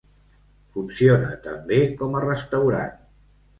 Funciona 0.77 1.29
també 1.49 1.79
com 2.01 2.19
a 2.19 2.25
restaurant. 2.27 3.01